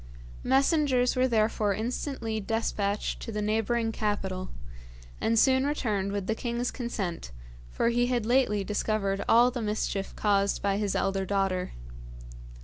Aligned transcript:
Messengers 0.43 1.15
were 1.15 1.27
therefore 1.27 1.75
instantly 1.75 2.39
despatched 2.39 3.19
to 3.21 3.31
the 3.31 3.39
neighbouring 3.39 3.91
capital, 3.91 4.49
and 5.21 5.37
soon 5.37 5.63
returned 5.63 6.11
with 6.11 6.25
the 6.25 6.33
king's 6.33 6.71
consent, 6.71 7.29
for 7.69 7.89
he 7.89 8.07
had 8.07 8.25
lately 8.25 8.63
discovered 8.63 9.23
all 9.29 9.51
the 9.51 9.61
mischief 9.61 10.15
caused 10.15 10.59
by 10.59 10.77
his 10.77 10.95
elder 10.95 11.23
daughter. 11.23 11.73